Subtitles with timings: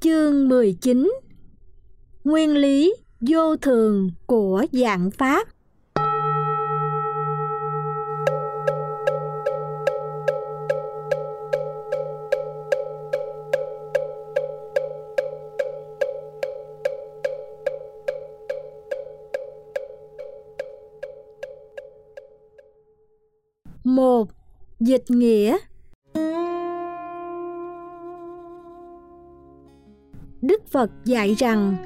[0.00, 1.10] Chương 19
[2.24, 5.48] Nguyên lý vô thường của dạng Pháp.
[23.84, 24.28] Một
[24.80, 25.58] Dịch nghĩa.
[30.72, 31.76] Phật dạy rằng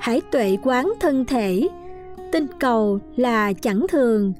[0.00, 1.68] hãy tuệ quán thân thể,
[2.32, 4.32] tinh cầu là chẳng thường.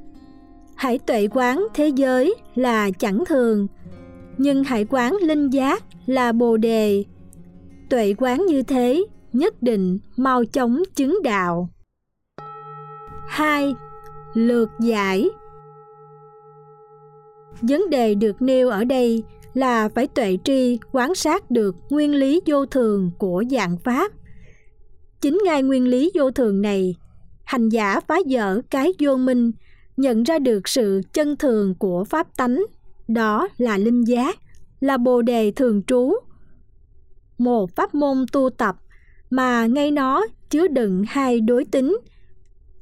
[0.74, 3.66] Hãy tuệ quán thế giới là chẳng thường,
[4.38, 7.04] nhưng hãy quán linh giác là bồ đề.
[7.90, 11.68] Tuệ quán như thế nhất định mau chóng chứng đạo.
[13.28, 13.74] 2.
[14.34, 15.28] Lược giải
[17.62, 22.40] Vấn đề được nêu ở đây là phải tuệ tri quán sát được nguyên lý
[22.46, 24.12] vô thường của dạng pháp.
[25.20, 26.96] Chính ngay nguyên lý vô thường này,
[27.44, 29.52] hành giả phá dở cái vô minh,
[29.96, 32.64] nhận ra được sự chân thường của pháp tánh,
[33.08, 34.38] đó là linh giác,
[34.80, 36.12] là bồ đề thường trú.
[37.38, 38.76] Một pháp môn tu tập
[39.30, 41.98] mà ngay nó chứa đựng hai đối tính,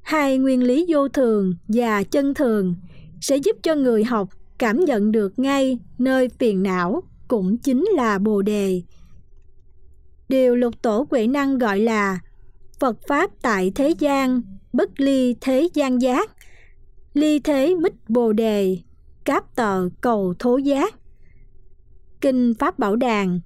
[0.03, 2.75] hai nguyên lý vô thường và chân thường
[3.21, 4.29] sẽ giúp cho người học
[4.63, 8.83] cảm nhận được ngay nơi phiền não cũng chính là bồ đề.
[10.29, 12.19] Điều lục tổ Huệ năng gọi là
[12.81, 16.31] phật pháp tại thế gian, bất ly thế gian giác.
[17.15, 18.79] Ly thế mít bồ đề,
[19.25, 20.95] cáp tờ cầu thố giác.
[22.21, 23.41] Kinh pháp bảo đàn.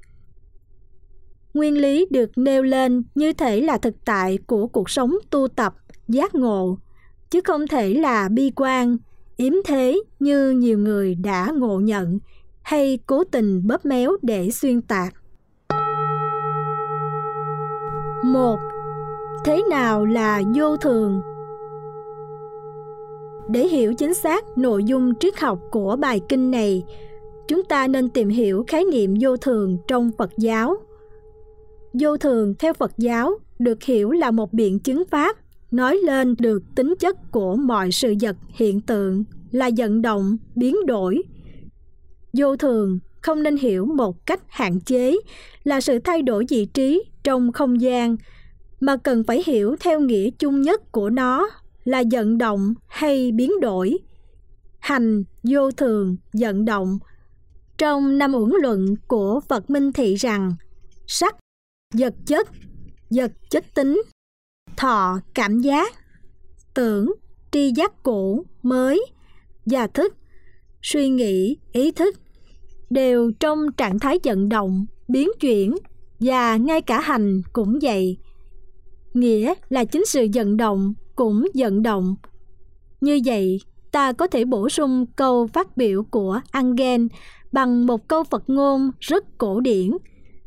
[1.55, 5.75] Nguyên lý được nêu lên như thể là thực tại của cuộc sống tu tập,
[6.09, 6.78] giác ngộ,
[7.31, 8.97] chứ không thể là bi quan
[9.37, 12.19] yếm thế như nhiều người đã ngộ nhận
[12.62, 15.15] hay cố tình bóp méo để xuyên tạc.
[18.25, 18.59] một
[19.45, 21.20] Thế nào là vô thường?
[23.48, 26.84] Để hiểu chính xác nội dung triết học của bài kinh này,
[27.49, 30.77] chúng ta nên tìm hiểu khái niệm vô thường trong Phật giáo.
[31.93, 35.37] Vô thường theo Phật giáo được hiểu là một biện chứng pháp
[35.71, 40.77] nói lên được tính chất của mọi sự vật hiện tượng là vận động, biến
[40.87, 41.23] đổi.
[42.33, 45.17] Vô thường, không nên hiểu một cách hạn chế
[45.65, 48.17] là sự thay đổi vị trí trong không gian,
[48.81, 51.49] mà cần phải hiểu theo nghĩa chung nhất của nó
[51.84, 53.99] là vận động hay biến đổi.
[54.79, 56.99] Hành, vô thường, vận động.
[57.78, 60.53] Trong năm uẩn luận của phật minh thị rằng,
[61.07, 61.37] sắc,
[61.95, 62.49] vật chất
[63.11, 64.03] vật chất tính,
[64.77, 65.95] thọ, cảm giác,
[66.75, 67.15] tưởng,
[67.51, 69.07] tri giác cũ, mới
[69.66, 70.16] và thức,
[70.82, 72.16] suy nghĩ, ý thức
[72.91, 75.75] đều trong trạng thái vận động, biến chuyển
[76.21, 78.19] và ngay cả hành cũng vậy.
[79.15, 82.16] Nghĩa là chính sự vận động cũng vận động.
[83.00, 83.60] Như vậy,
[83.93, 87.09] ta có thể bổ sung câu phát biểu của Angen
[87.53, 89.91] bằng một câu Phật ngôn rất cổ điển,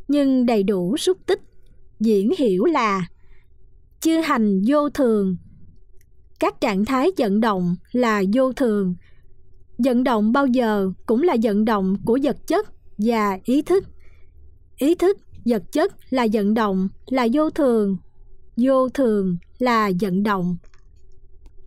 [0.08, 1.42] nhưng đầy đủ xúc tích,
[2.00, 3.08] diễn hiểu là
[4.00, 5.38] chư hành vô thường.
[6.40, 8.96] Các trạng thái vận động là vô thường
[9.84, 12.68] vận động bao giờ cũng là vận động của vật chất
[12.98, 13.84] và ý thức.
[14.78, 17.98] Ý thức, vật chất là vận động, là vô thường.
[18.58, 20.58] Vô thường là vận động.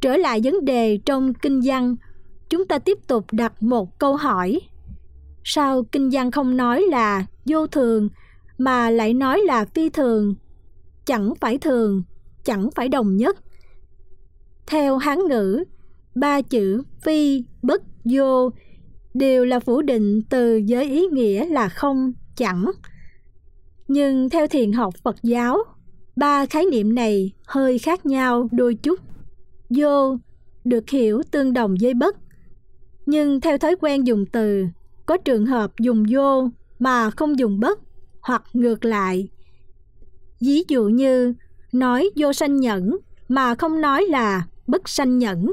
[0.00, 1.96] Trở lại vấn đề trong kinh văn,
[2.50, 4.60] chúng ta tiếp tục đặt một câu hỏi.
[5.44, 8.08] Sao kinh văn không nói là vô thường,
[8.58, 10.34] mà lại nói là phi thường?
[11.06, 12.02] Chẳng phải thường,
[12.44, 13.36] chẳng phải đồng nhất.
[14.66, 15.64] Theo hán ngữ,
[16.14, 18.50] ba chữ phi bất vô,
[19.14, 22.70] đều là phủ định từ giới ý nghĩa là không, chẳng.
[23.88, 25.58] Nhưng theo thiền học phật giáo,
[26.16, 29.00] ba khái niệm này hơi khác nhau đôi chút.
[29.70, 30.16] Vô
[30.64, 32.16] được hiểu tương đồng với bất,
[33.06, 34.64] nhưng theo thói quen dùng từ,
[35.06, 36.48] có trường hợp dùng vô
[36.78, 37.78] mà không dùng bất,
[38.20, 39.28] hoặc ngược lại.
[40.40, 41.34] Ví dụ như,
[41.72, 42.96] nói vô sanh nhẫn
[43.28, 45.52] mà không nói là bất sanh nhẫn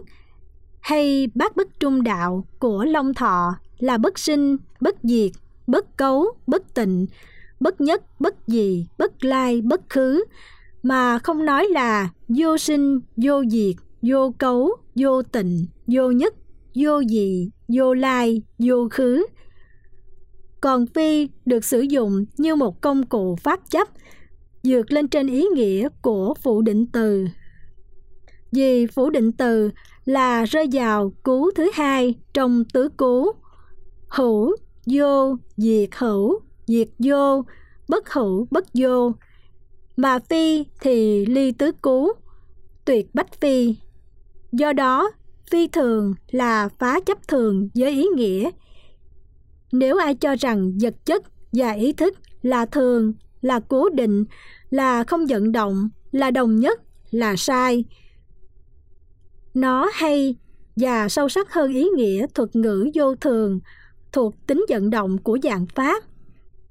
[0.79, 5.31] hay bát bất trung đạo của Long Thọ là bất sinh, bất diệt,
[5.67, 7.05] bất cấu, bất tịnh,
[7.59, 10.23] bất nhất, bất gì, bất lai, bất khứ,
[10.83, 16.33] mà không nói là vô sinh, vô diệt, vô cấu, vô tịnh, vô nhất,
[16.75, 19.25] vô gì, vô lai, vô khứ.
[20.61, 23.87] Còn phi được sử dụng như một công cụ pháp chấp,
[24.63, 27.27] dược lên trên ý nghĩa của phủ định từ.
[28.51, 29.71] Vì phủ định từ
[30.09, 33.31] là rơi vào cú thứ hai trong tứ cú.
[34.07, 37.45] Hữu, vô, diệt hữu, diệt vô,
[37.89, 39.11] bất hữu, bất vô.
[39.97, 42.11] Mà phi thì ly tứ cú,
[42.85, 43.75] tuyệt bách phi.
[44.51, 45.11] Do đó,
[45.51, 48.49] phi thường là phá chấp thường với ý nghĩa.
[49.71, 54.25] Nếu ai cho rằng vật chất và ý thức là thường, là cố định,
[54.69, 57.85] là không vận động, là đồng nhất, là sai
[59.53, 60.35] nó hay
[60.75, 63.59] và sâu sắc hơn ý nghĩa thuật ngữ vô thường
[64.11, 66.03] thuộc tính vận động của dạng pháp.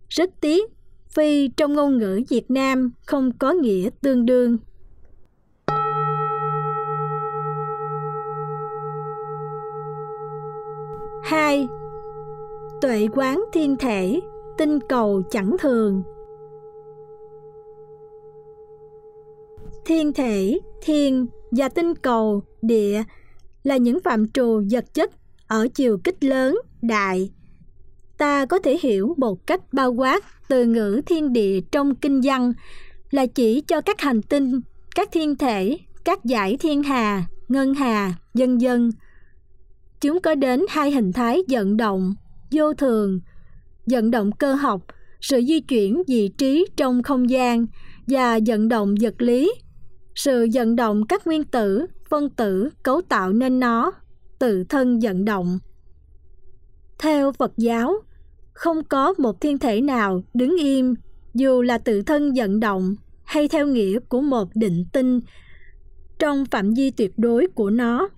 [0.08, 0.70] Rất tiếc,
[1.08, 4.58] phi trong ngôn ngữ việt nam không có nghĩa tương đương.
[11.22, 11.68] Hai,
[12.80, 14.20] tuệ quán thiên thể,
[14.58, 16.02] tinh cầu chẳng thường.
[19.84, 23.02] Thiên thể, thiên và tinh cầu địa
[23.62, 25.10] là những phạm trù vật chất
[25.46, 27.30] ở chiều kích lớn, đại.
[28.18, 32.52] Ta có thể hiểu một cách bao quát từ ngữ thiên địa trong kinh văn
[33.10, 34.60] là chỉ cho các hành tinh,
[34.94, 38.90] các thiên thể, các giải thiên hà, ngân hà, dân dân.
[40.00, 42.14] Chúng có đến hai hình thái vận động,
[42.50, 43.20] vô thường,
[43.86, 44.82] vận động cơ học,
[45.20, 47.66] sự di chuyển vị trí trong không gian
[48.06, 49.52] và vận động vật lý,
[50.14, 53.92] sự vận động các nguyên tử phân tử cấu tạo nên nó,
[54.38, 55.58] tự thân vận động.
[56.98, 57.94] Theo phật giáo,
[58.52, 60.94] không có một thiên thể nào đứng im
[61.34, 65.20] dù là tự thân vận động hay theo nghĩa của một định tinh.
[66.18, 68.08] Trong phạm vi tuyệt đối của nó,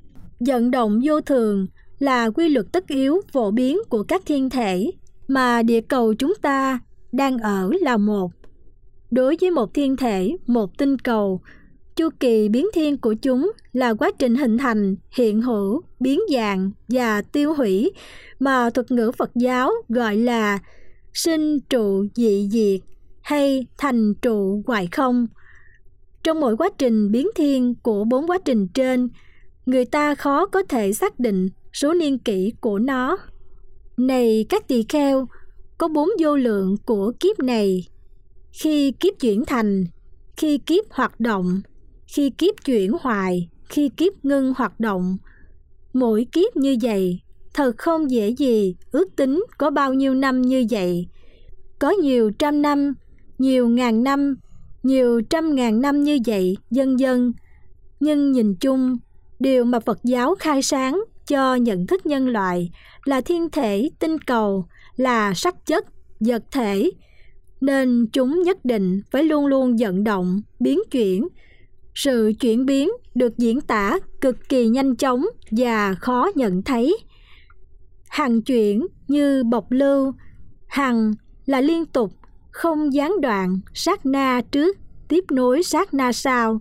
[0.40, 1.66] vận động vô thường
[1.98, 4.90] là quy luật tất yếu phổ biến của các thiên thể
[5.28, 6.78] mà địa cầu chúng ta
[7.12, 8.30] đang ở là một.
[9.10, 11.40] Đối với một thiên thể, một tinh cầu
[11.96, 16.70] chu kỳ biến thiên của chúng là quá trình hình thành, hiện hữu, biến dạng
[16.88, 17.92] và tiêu hủy
[18.38, 20.58] mà thuật ngữ phật giáo gọi là
[21.14, 22.80] sinh trụ dị diệt
[23.22, 25.26] hay thành trụ hoại không.
[26.22, 29.08] Trong mỗi quá trình biến thiên của bốn quá trình trên,
[29.66, 33.18] người ta khó có thể xác định số niên kỷ của nó.
[33.96, 35.28] Này các tỳ kheo,
[35.78, 37.88] có bốn vô lượng của kiếp này.
[38.52, 39.84] Khi kiếp chuyển thành,
[40.36, 41.60] khi kiếp hoạt động
[42.14, 45.16] khi kiếp chuyển hoài, khi kiếp ngưng hoạt động,
[45.92, 47.20] mỗi kiếp như vậy,
[47.54, 51.06] thật không dễ gì ước tính có bao nhiêu năm như vậy.
[51.78, 52.94] Có nhiều trăm năm,
[53.38, 54.36] nhiều ngàn năm,
[54.82, 57.32] nhiều trăm ngàn năm như vậy dân dân
[58.00, 58.96] nhưng nhìn chung,
[59.40, 62.70] điều mà phật giáo khai sáng cho nhận thức nhân loại
[63.04, 64.66] là thiên thể, tinh cầu,
[64.96, 65.86] là sắc chất,
[66.20, 66.90] vật thể.
[67.60, 71.28] Nên chúng nhất định phải luôn luôn vận động, biến chuyển
[71.94, 76.96] sự chuyển biến được diễn tả cực kỳ nhanh chóng và khó nhận thấy.
[78.08, 80.12] Hằng chuyển như bộc lưu,
[80.66, 81.12] hằng
[81.46, 82.12] là liên tục,
[82.50, 84.76] không gián đoạn, sát na trước,
[85.08, 86.60] tiếp nối sát na sau.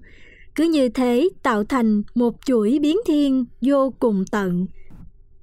[0.55, 4.65] Cứ như thế tạo thành một chuỗi biến thiên vô cùng tận.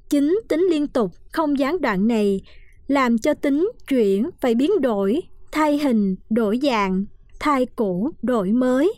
[0.08, 2.40] Chính tính liên tục, không gián đoạn này
[2.86, 5.22] làm cho tính chuyển phải biến đổi,
[5.52, 7.04] thay hình, đổi dạng,
[7.40, 8.92] thay cũ, đổi mới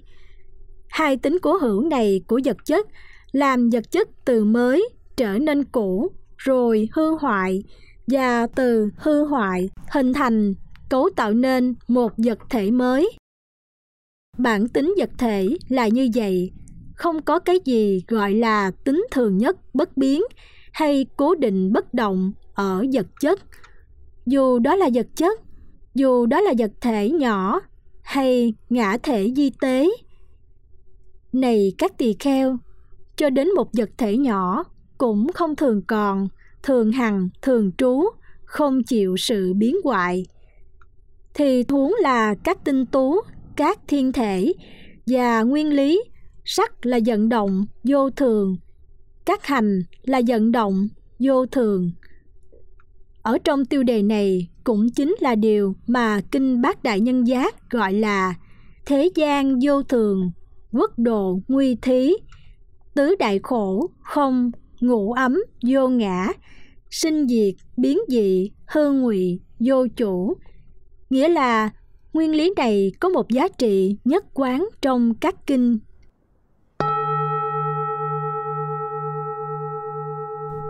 [0.89, 2.87] hai tính cố hữu này của vật chất
[3.33, 7.63] làm vật chất từ mới trở nên cũ, rồi hư hoại,
[8.07, 10.55] và từ hư hoại hình thành,
[10.89, 13.11] cấu tạo nên một vật thể mới.
[14.39, 16.51] Bản tính vật thể là như vậy.
[16.95, 20.23] Không có cái gì gọi là tính thường nhất bất biến
[20.73, 23.41] hay cố định bất động ở vật chất.
[24.27, 25.41] Dù đó là vật chất,
[25.95, 27.61] dù đó là vật thể nhỏ
[28.03, 29.89] hay ngã thể di tế
[31.33, 32.59] này các tỳ kheo,
[33.17, 34.65] cho đến một vật thể nhỏ
[34.99, 36.29] cũng không thường còn,
[36.63, 38.05] thường hằng, thường trú,
[38.45, 40.27] không chịu sự biến hoại.
[41.35, 43.21] Thì huống là các tinh tú,
[43.57, 44.53] các thiên thể
[45.07, 46.03] và nguyên lý,
[46.45, 48.57] sắc là vận động, vô thường,
[49.27, 51.91] các hành là vận động, vô thường.
[53.23, 57.71] Ở trong tiêu đề này cũng chính là điều mà kinh bát đại nhân giác
[57.71, 58.35] gọi là
[58.87, 60.31] thế gian vô thường
[60.73, 62.15] quốc độ nguy thí.
[62.95, 66.29] Tứ đại khổ không ngũ ấm vô ngã.
[66.91, 70.37] Sinh diệt biến dị hư ngụy vô chủ.
[71.11, 71.71] Nghĩa là
[72.13, 75.79] nguyên lý này có một giá trị nhất quán trong các kinh.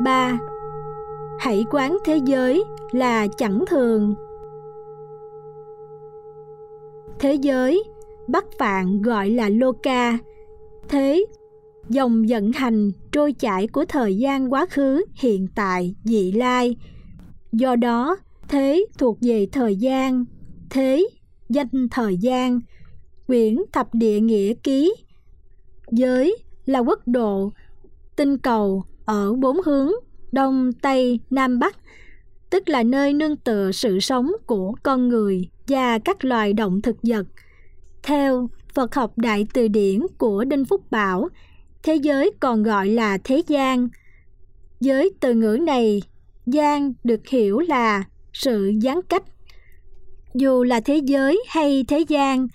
[0.05, 0.39] Ba,
[1.39, 4.15] hãy quán thế giới là chẳng thường.
[7.19, 7.85] Thế giới
[8.29, 10.19] bắc phạn gọi là loka
[10.89, 11.27] thế,
[11.89, 16.77] dòng vận hành trôi chảy của thời gian quá khứ, hiện tại, dị lai.
[17.53, 18.17] Do đó,
[18.49, 20.25] thế thuộc về thời gian,
[20.71, 21.09] thế
[21.49, 22.61] danh thời gian,
[23.27, 24.95] quyển thập địa nghĩa ký.
[25.91, 27.53] Giới là quốc độ,
[28.17, 29.93] tinh cầu ở bốn hướng,
[30.33, 31.77] đông, tây, nam, bắc,
[32.51, 36.97] tức là nơi nương tựa sự sống của con người và các loài động thực
[37.03, 37.27] vật
[38.03, 41.29] theo Phật học Đại Từ Điển của Đinh Phúc Bảo,
[41.83, 43.89] thế giới còn gọi là thế gian.
[44.81, 46.03] Giới từ ngữ này,
[46.47, 49.23] gian được hiểu là sự gián cách.
[50.35, 52.49] Dù là thế giới hay thế gian,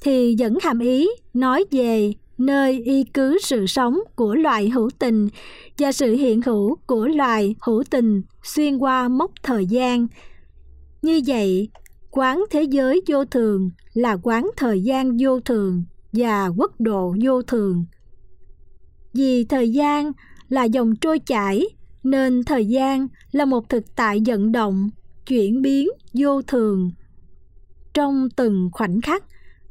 [0.00, 5.28] thì vẫn hàm ý nói về nơi y cứ sự sống của loài hữu tình
[5.78, 10.06] và sự hiện hữu của loài hữu tình xuyên qua mốc thời gian.
[11.02, 11.68] Như vậy,
[12.16, 17.42] quán thế giới vô thường là quán thời gian vô thường và quốc độ vô
[17.42, 17.84] thường.
[19.14, 20.12] Vì thời gian
[20.48, 21.66] là dòng trôi chảy
[22.02, 24.90] nên thời gian là một thực tại vận động,
[25.26, 26.90] chuyển biến vô thường.
[27.94, 29.24] Trong từng khoảnh khắc,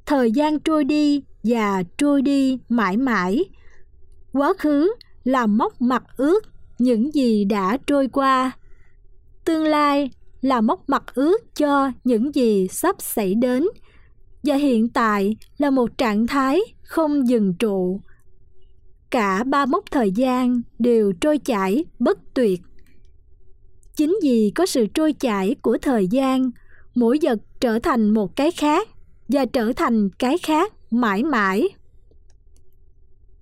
[0.05, 3.43] thời gian trôi đi và trôi đi mãi mãi.
[4.33, 6.43] Quá khứ là mốc mặt ước
[6.79, 8.51] những gì đã trôi qua.
[9.45, 10.09] Tương lai
[10.45, 13.65] là mốc mặt ước cho những gì sắp xảy đến.
[14.43, 18.01] Và hiện tại là một trạng thái không dừng trụ.
[19.09, 22.61] Cả ba mốc thời gian đều trôi chảy bất tuyệt.
[23.95, 26.51] Chính vì có sự trôi chảy của thời gian
[26.95, 28.89] mỗi vật trở thành một cái khác
[29.27, 31.67] và trở thành cái khác mãi mãi.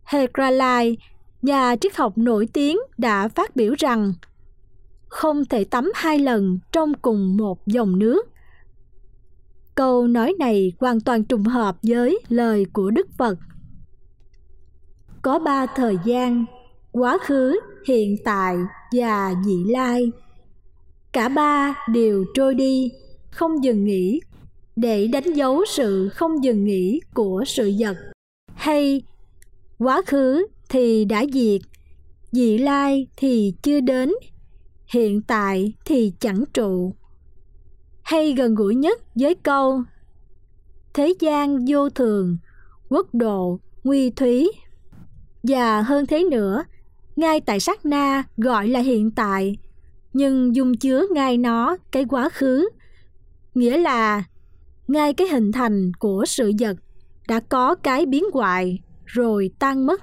[0.03, 0.97] Hegralai,
[1.41, 4.13] nhà triết học nổi tiếng đã phát biểu rằng
[5.13, 8.23] không thể tắm hai lần trong cùng một dòng nước.
[9.75, 13.37] Câu nói này hoàn toàn trùng hợp với lời của Đức Phật.
[15.21, 16.45] Có ba thời gian,
[16.91, 18.57] quá khứ, hiện tại
[18.91, 20.11] và vị lai.
[21.11, 22.91] Cả ba đều trôi đi,
[23.31, 24.21] không dừng nghỉ,
[24.75, 27.97] để đánh dấu sự không dừng nghỉ của sự vật.
[28.53, 29.01] Hay
[29.77, 31.61] quá khứ thì đã diệt,
[32.31, 34.11] vị lai thì chưa đến
[34.93, 36.93] hiện tại thì chẳng trụ.
[38.03, 39.83] Hay gần gũi nhất với câu,
[40.93, 42.37] thế gian vô thường,
[42.89, 44.51] quốc độ nguy thúy.
[45.43, 46.63] Và hơn thế nữa
[47.15, 49.57] ngay tại sát na gọi là hiện tại,
[50.13, 52.69] nhưng dung chứa ngay nó cái quá khứ,
[53.55, 54.23] nghĩa là
[54.87, 56.77] ngay cái hình thành của sự vật
[57.27, 60.01] đã có cái biến hoại rồi tan mất.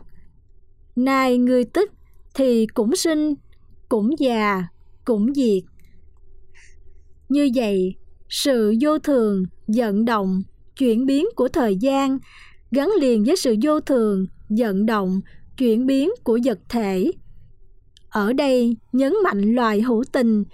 [0.97, 1.93] Nay người tức
[2.35, 3.35] thì cũng sinh,
[3.89, 4.65] cũng già
[5.11, 5.63] cũng diệt.
[7.29, 7.95] Như vậy,
[8.29, 9.45] sự vô thường,
[9.77, 10.43] vận động,
[10.79, 12.19] chuyển biến của thời gian
[12.71, 15.21] gắn liền với sự vô thường, vận động,
[15.59, 17.13] chuyển biến của vật thể.
[18.11, 20.45] Ở đây, nhấn mạnh loài hữu tình,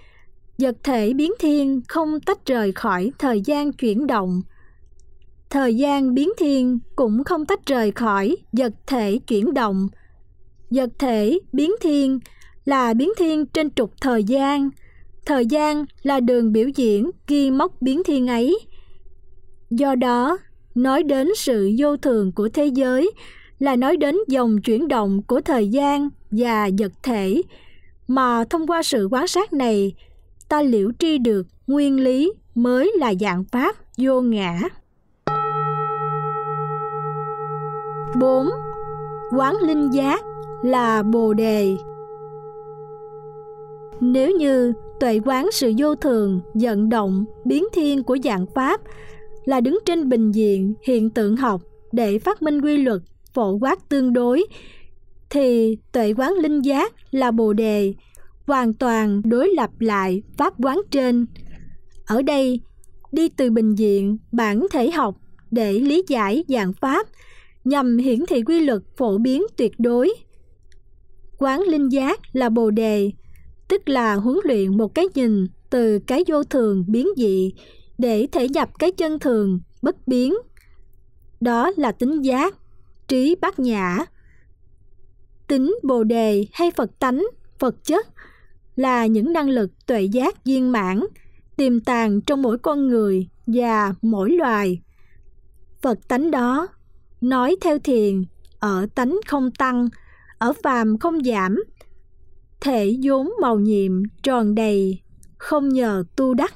[0.59, 4.41] vật thể biến thiên không tách rời khỏi thời gian chuyển động.
[5.49, 9.87] Thời gian biến thiên cũng không tách rời khỏi vật thể chuyển động.
[10.69, 12.19] Vật thể biến thiên
[12.67, 14.69] là biến thiên trên trục thời gian
[15.25, 18.59] thời gian là đường biểu diễn ghi mốc biến thiên ấy
[19.69, 20.37] do đó,
[20.75, 23.11] nói đến sự vô thường của thế giới
[23.59, 27.41] là nói đến dòng chuyển động của thời gian và vật thể
[28.07, 29.95] mà thông qua sự quan sát này,
[30.49, 34.59] ta liễu tri được nguyên lý mới là dạng pháp vô ngã
[38.19, 38.49] 4.
[39.37, 40.21] Quán linh giác
[40.63, 41.75] là Bồ đề.
[44.01, 48.81] Nếu như tuệ quán sự vô thường, vận động, biến thiên của dạng pháp
[49.45, 51.61] là đứng trên bình diện hiện tượng học
[51.91, 53.01] để phát minh quy luật
[53.33, 54.43] phổ quát tương đối,
[55.29, 57.93] thì tuệ quán linh giác là bồ đề,
[58.45, 61.25] hoàn toàn đối lập lại pháp quán trên.
[62.05, 62.59] Ở đây,
[63.11, 65.15] đi từ bình diện bản thể học
[65.51, 67.07] để lý giải dạng pháp
[67.63, 70.13] nhằm hiển thị quy luật phổ biến tuyệt đối.
[71.37, 73.11] Quán linh giác là bồ đề,
[73.67, 77.53] tức là huấn luyện một cái nhìn từ cái vô thường biến dị
[77.97, 80.33] để thể nhập cái chân thường bất biến.
[81.39, 82.55] Đó là tính giác,
[83.07, 84.05] trí bát nhã.
[85.47, 87.27] Tính bồ đề hay Phật tánh,
[87.59, 88.07] Phật chất
[88.75, 90.99] là những năng lực tuệ giác viên mãn,
[91.55, 94.81] tiềm tàng trong mỗi con người và mỗi loài.
[95.81, 96.67] Phật tánh đó,
[97.21, 98.23] nói theo thiền,
[98.59, 99.89] ở tánh không tăng,
[100.37, 101.63] ở phàm không giảm,
[102.61, 105.01] thể vốn màu nhiệm tròn đầy
[105.37, 106.53] không nhờ tu đắc.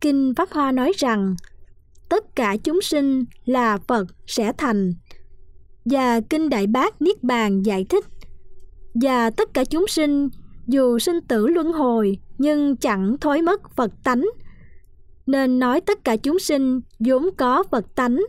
[0.00, 1.36] Kinh pháp hoa nói rằng
[2.08, 4.94] tất cả chúng sinh là phật sẽ thành.
[5.84, 8.04] Và kinh đại bác niết bàn giải thích
[8.94, 10.28] và tất cả chúng sinh
[10.66, 14.24] dù sinh tử luân hồi nhưng chẳng thối mất phật tánh.
[15.26, 18.20] Nên nói tất cả chúng sinh vốn có phật tánh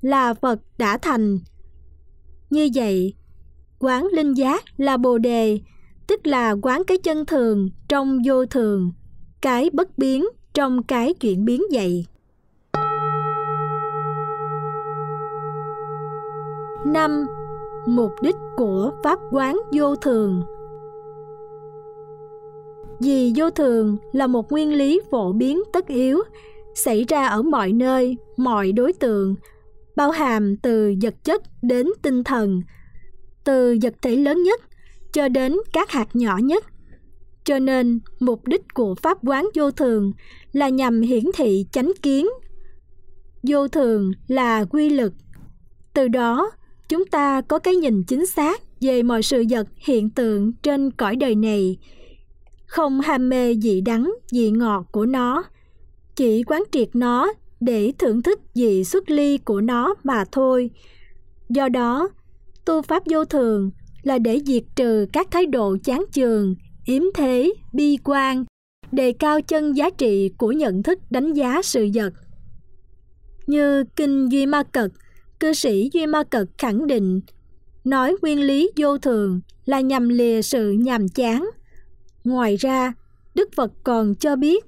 [0.00, 1.38] là Phật đã thành.
[2.50, 3.14] Như vậy,
[3.82, 5.58] quán linh giác là Bồ đề,
[6.06, 8.92] tức là quán cái chân thường trong vô thường,
[9.40, 12.06] cái bất biến trong cái chuyển biến vậy.
[16.86, 17.26] năm
[17.86, 20.42] Mục đích của Pháp quán vô thường
[23.00, 26.22] Vì vô thường là một nguyên lý phổ biến tất yếu,
[26.74, 29.34] xảy ra ở mọi nơi, mọi đối tượng,
[29.96, 32.62] bao hàm từ vật chất đến tinh thần,
[33.44, 34.60] từ vật thể lớn nhất
[35.12, 36.64] cho đến các hạt nhỏ nhất.
[37.44, 40.12] Cho nên, mục đích của Pháp quán vô thường
[40.52, 42.28] là nhằm hiển thị chánh kiến.
[43.42, 45.12] Vô thường là quy lực.
[45.94, 46.50] Từ đó,
[46.88, 51.16] chúng ta có cái nhìn chính xác về mọi sự vật hiện tượng trên cõi
[51.16, 51.78] đời này
[52.70, 55.44] không ham mê vị đắng vị ngọt của nó
[56.16, 60.70] chỉ quán triệt nó để thưởng thức vị xuất ly của nó mà thôi
[61.48, 62.08] do đó
[62.64, 63.70] tu pháp vô thường
[64.02, 68.44] là để diệt trừ các thái độ chán chường yếm thế bi quan
[68.92, 72.12] đề cao chân giá trị của nhận thức đánh giá sự vật
[73.46, 74.90] như kinh duy ma cật
[75.40, 77.20] cư sĩ Duy Ma Cật khẳng định
[77.84, 81.50] nói nguyên lý vô thường là nhằm lìa sự nhàm chán.
[82.24, 82.92] Ngoài ra,
[83.34, 84.64] Đức Phật còn cho biết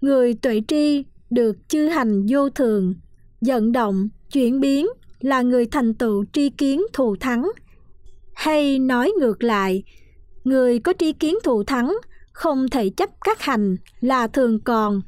[0.00, 2.94] người tuệ tri được chư hành vô thường,
[3.40, 4.86] vận động, chuyển biến
[5.20, 7.50] là người thành tựu tri kiến thù thắng.
[8.34, 9.82] Hay nói ngược lại,
[10.44, 11.96] người có tri kiến thù thắng
[12.32, 15.02] không thể chấp các hành là thường còn.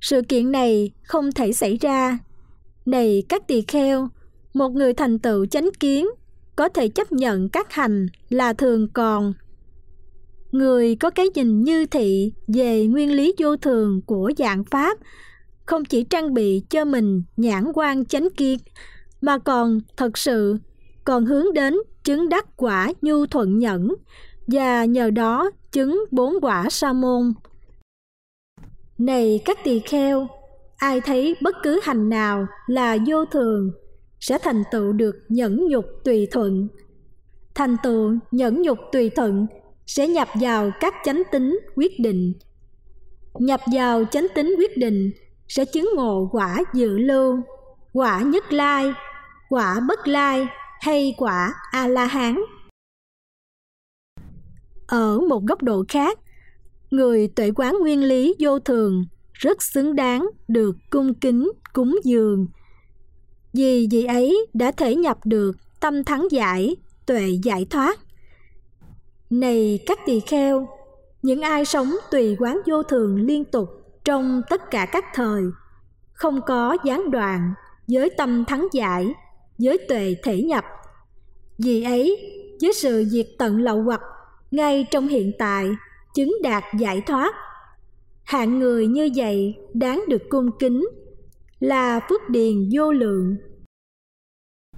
[0.00, 2.18] Sự kiện này không thể xảy ra
[2.86, 4.08] này các tỳ kheo,
[4.54, 6.06] một người thành tựu chánh kiến
[6.56, 9.32] có thể chấp nhận các hành là thường còn.
[10.52, 14.98] Người có cái nhìn như thị về nguyên lý vô thường của dạng Pháp
[15.66, 18.58] không chỉ trang bị cho mình nhãn quan chánh kiến
[19.20, 20.58] mà còn thật sự
[21.04, 23.94] còn hướng đến chứng đắc quả nhu thuận nhẫn
[24.46, 27.32] và nhờ đó chứng bốn quả sa môn.
[28.98, 30.26] Này các tỳ kheo,
[30.76, 33.70] ai thấy bất cứ hành nào là vô thường
[34.20, 36.68] sẽ thành tựu được nhẫn nhục tùy thuận.
[37.54, 39.46] Thành tựu nhẫn nhục tùy thuận
[39.86, 42.32] sẽ nhập vào các chánh tính quyết định.
[43.34, 45.10] Nhập vào chánh tính quyết định
[45.48, 47.36] sẽ chứng ngộ quả dự lưu
[47.92, 48.92] quả nhất lai
[49.48, 50.46] quả bất lai
[50.80, 52.40] hay quả a la hán
[54.88, 56.18] ở một góc độ khác,
[56.90, 62.46] người tuệ quán nguyên lý vô thường rất xứng đáng được cung kính, cúng dường.
[63.52, 67.98] Vì vị ấy đã thể nhập được tâm thắng giải, tuệ giải thoát.
[69.30, 70.68] Này các tỳ kheo,
[71.22, 73.68] những ai sống tùy quán vô thường liên tục
[74.04, 75.42] trong tất cả các thời,
[76.12, 77.54] không có gián đoạn
[77.88, 79.14] với tâm thắng giải
[79.58, 80.64] với tuệ thể nhập.
[81.58, 82.16] Vì ấy
[82.60, 84.00] với sự diệt tận lậu hoặc
[84.50, 85.68] ngay trong hiện tại,
[86.14, 87.34] chứng đạt giải thoát.
[88.24, 90.88] Hạng người như vậy đáng được cung kính
[91.60, 93.36] là phước điền vô lượng.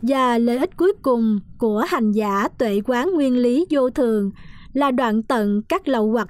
[0.03, 4.31] Và lợi ích cuối cùng của hành giả tuệ quán nguyên lý vô thường
[4.73, 6.29] là đoạn tận các lậu hoặc,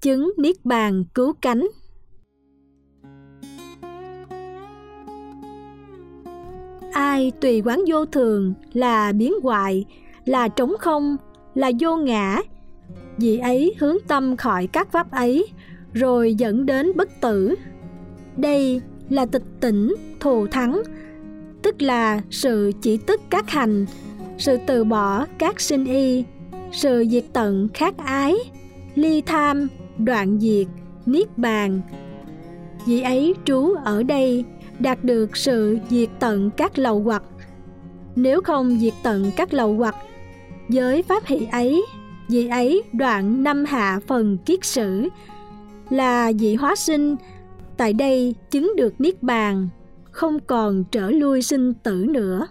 [0.00, 1.68] chứng niết bàn cứu cánh.
[6.92, 9.84] Ai tùy quán vô thường là biến hoại,
[10.24, 11.16] là trống không,
[11.54, 12.40] là vô ngã.
[13.16, 15.46] Vì ấy hướng tâm khỏi các pháp ấy,
[15.92, 17.54] rồi dẫn đến bất tử.
[18.36, 20.82] Đây là tịch tỉnh, thù thắng,
[21.62, 23.86] tức là sự chỉ tức các hành,
[24.38, 26.24] sự từ bỏ các sinh y,
[26.72, 28.34] sự diệt tận khát ái,
[28.94, 30.66] ly tham, đoạn diệt,
[31.06, 31.80] niết bàn.
[32.86, 34.44] Vị ấy trú ở đây
[34.82, 37.22] đạt được sự diệt tận các lầu hoặc.
[38.16, 39.94] Nếu không diệt tận các lầu hoặc
[40.68, 41.84] với pháp hỷ ấy,
[42.28, 45.08] vị ấy đoạn năm hạ phần kiết sử,
[45.90, 47.16] là vị hóa sinh.
[47.76, 49.68] Tại đây chứng được niết bàn,
[50.10, 52.46] không còn trở lui sinh tử nữa.